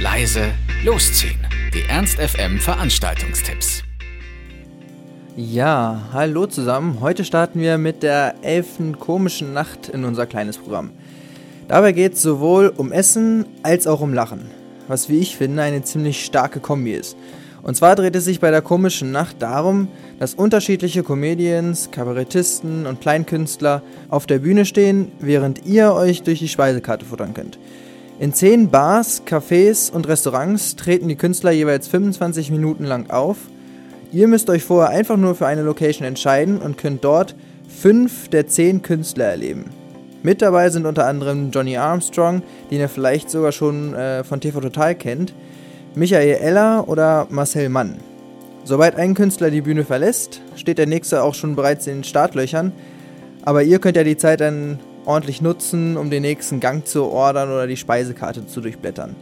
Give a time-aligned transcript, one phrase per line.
[0.00, 0.52] leise,
[0.84, 1.44] losziehen.
[1.74, 3.82] Die Ernst FM Veranstaltungstipps.
[5.36, 7.00] Ja, hallo zusammen.
[7.00, 10.90] Heute starten wir mit der elften komischen Nacht in unser kleines Programm.
[11.66, 14.42] Dabei geht es sowohl um Essen als auch um Lachen,
[14.86, 17.16] was wie ich finde eine ziemlich starke Kombi ist.
[17.62, 19.88] Und zwar dreht es sich bei der komischen Nacht darum,
[20.20, 26.48] dass unterschiedliche Comedians, Kabarettisten und Kleinkünstler auf der Bühne stehen, während ihr euch durch die
[26.48, 27.58] Speisekarte futtern könnt.
[28.20, 33.36] In zehn Bars, Cafés und Restaurants treten die Künstler jeweils 25 Minuten lang auf.
[34.10, 37.36] Ihr müsst euch vorher einfach nur für eine Location entscheiden und könnt dort
[37.68, 39.66] fünf der zehn Künstler erleben.
[40.24, 42.42] Mit dabei sind unter anderem Johnny Armstrong,
[42.72, 45.32] den ihr vielleicht sogar schon äh, von TV Total kennt,
[45.94, 47.98] Michael Eller oder Marcel Mann.
[48.64, 52.72] Sobald ein Künstler die Bühne verlässt, steht der nächste auch schon bereits in den Startlöchern,
[53.44, 57.50] aber ihr könnt ja die Zeit dann ordentlich nutzen, um den nächsten Gang zu ordern
[57.50, 59.16] oder die Speisekarte zu durchblättern.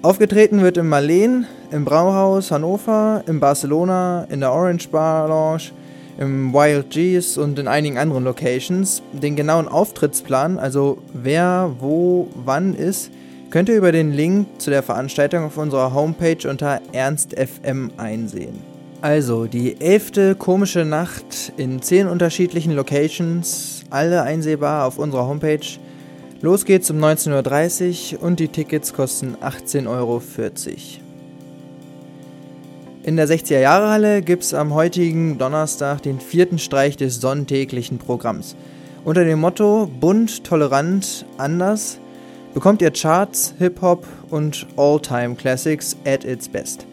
[0.00, 5.72] Aufgetreten wird im Marleen, im Brauhaus Hannover, im Barcelona, in der Orange Bar Lounge,
[6.18, 9.02] im Wild G's und in einigen anderen Locations.
[9.12, 13.10] Den genauen Auftrittsplan, also wer, wo, wann ist,
[13.50, 18.60] könnt ihr über den Link zu der Veranstaltung auf unserer Homepage unter ernstfm einsehen.
[19.00, 25.78] Also, die elfte komische Nacht in zehn unterschiedlichen Locations, alle einsehbar auf unserer Homepage.
[26.40, 30.22] Los geht's um 19.30 Uhr und die Tickets kosten 18,40 Euro.
[33.02, 38.54] In der 60er-Jahre-Halle gibt's am heutigen Donnerstag den vierten Streich des sonntäglichen Programms.
[39.04, 41.98] Unter dem Motto Bunt, tolerant, anders
[42.54, 46.86] bekommt ihr Charts, Hip-Hop und All-Time Classics at its best.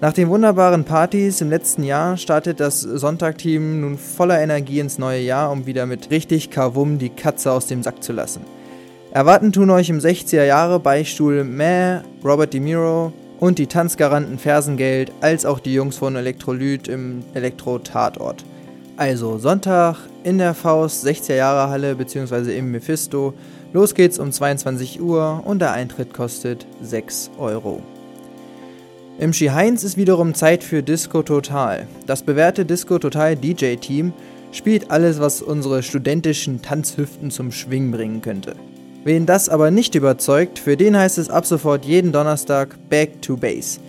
[0.00, 5.20] Nach den wunderbaren Partys im letzten Jahr startet das Sonntagteam nun voller Energie ins neue
[5.20, 8.42] Jahr, um wieder mit richtig Kavum die Katze aus dem Sack zu lassen.
[9.10, 15.10] Erwarten tun euch im 60er Jahre Beichtstuhl Meh, Robert De Miro und die Tanzgaranten Fersengeld,
[15.20, 18.44] als auch die Jungs von Elektrolyt im Elektro-Tatort.
[18.96, 22.56] Also Sonntag in der Faust 60er Jahre Halle bzw.
[22.56, 23.34] im Mephisto.
[23.72, 27.82] Los geht's um 22 Uhr und der Eintritt kostet 6 Euro.
[29.20, 31.88] Im Ski Heinz ist wiederum Zeit für Disco Total.
[32.06, 34.12] Das bewährte Disco Total DJ Team
[34.52, 38.54] spielt alles, was unsere studentischen Tanzhüften zum Schwingen bringen könnte.
[39.02, 43.36] Wen das aber nicht überzeugt, für den heißt es ab sofort jeden Donnerstag Back to
[43.36, 43.80] Base.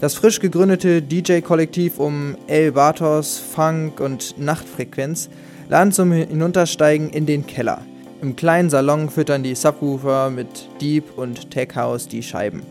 [0.00, 5.28] Das frisch gegründete DJ-Kollektiv um El Bartos, Funk und Nachtfrequenz
[5.68, 7.82] laden zum Hinuntersteigen in den Keller.
[8.20, 12.62] Im kleinen Salon füttern die Subwoofer mit Deep und Tech House die Scheiben.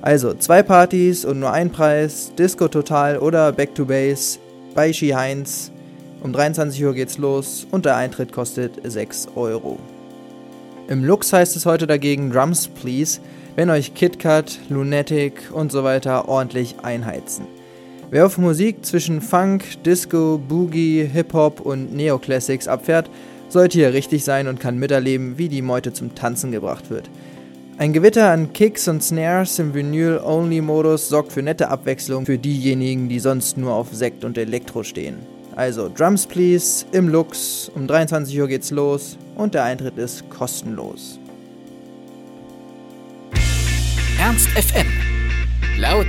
[0.00, 4.38] Also zwei Partys und nur ein Preis, Disco Total oder Back to Base
[4.74, 5.72] bei Ski Heinz.
[6.22, 9.78] Um 23 Uhr geht's los und der Eintritt kostet 6 Euro.
[10.88, 13.20] Im Lux heißt es heute dagegen Drums Please,
[13.56, 17.46] wenn euch KitKat, Lunatic und so weiter ordentlich einheizen.
[18.10, 23.10] Wer auf Musik zwischen Funk, Disco, Boogie, Hip-Hop und Neoclassics abfährt,
[23.48, 27.10] sollte hier richtig sein und kann miterleben, wie die Meute zum Tanzen gebracht wird.
[27.78, 33.20] Ein Gewitter an Kicks und Snares im Vinyl-Only-Modus sorgt für nette Abwechslung für diejenigen, die
[33.20, 35.18] sonst nur auf Sekt und Elektro stehen.
[35.54, 41.20] Also Drums Please im Lux, um 23 Uhr geht's los und der Eintritt ist kostenlos.
[44.18, 44.88] Ernst FM.
[45.78, 46.08] Laut,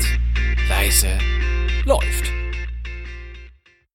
[0.68, 1.10] leise,
[1.86, 2.39] läuft.